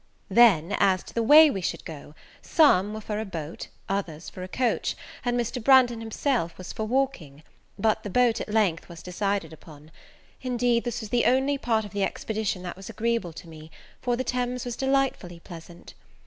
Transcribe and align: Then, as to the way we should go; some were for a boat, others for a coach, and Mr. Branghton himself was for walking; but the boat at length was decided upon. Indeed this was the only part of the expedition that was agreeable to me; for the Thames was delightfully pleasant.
Then, 0.29 0.75
as 0.79 1.03
to 1.03 1.13
the 1.13 1.21
way 1.21 1.51
we 1.51 1.61
should 1.61 1.85
go; 1.85 2.15
some 2.41 2.91
were 2.91 3.01
for 3.01 3.19
a 3.19 3.23
boat, 3.23 3.67
others 3.87 4.31
for 4.31 4.41
a 4.41 4.47
coach, 4.47 4.97
and 5.23 5.39
Mr. 5.39 5.63
Branghton 5.63 5.99
himself 5.99 6.57
was 6.57 6.73
for 6.73 6.85
walking; 6.85 7.43
but 7.77 8.01
the 8.01 8.09
boat 8.09 8.41
at 8.41 8.49
length 8.49 8.89
was 8.89 9.03
decided 9.03 9.53
upon. 9.53 9.91
Indeed 10.41 10.85
this 10.85 11.01
was 11.01 11.09
the 11.11 11.25
only 11.25 11.59
part 11.59 11.85
of 11.85 11.91
the 11.91 12.01
expedition 12.01 12.63
that 12.63 12.75
was 12.77 12.89
agreeable 12.89 13.33
to 13.33 13.47
me; 13.47 13.69
for 14.01 14.15
the 14.15 14.23
Thames 14.23 14.65
was 14.65 14.75
delightfully 14.75 15.39
pleasant. 15.39 15.93